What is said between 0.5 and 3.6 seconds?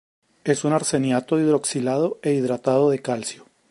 un arseniato hidroxilado e hidratado de calcio.